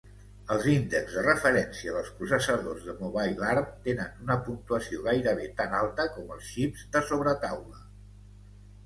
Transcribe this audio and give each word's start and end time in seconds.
Els 0.53 0.63
índexs 0.69 1.17
de 1.17 1.23
referència 1.25 1.91
dels 1.97 2.07
processadors 2.21 2.87
de 2.87 2.95
Mobile 3.01 3.45
Arm 3.49 3.67
tenen 3.89 4.15
una 4.23 4.39
puntuació 4.47 5.03
gairebé 5.09 5.45
tan 5.61 5.77
alta 5.81 6.07
com 6.17 6.33
els 6.37 6.49
xips 6.55 6.87
de 6.97 7.03
sobretaula. 7.11 7.85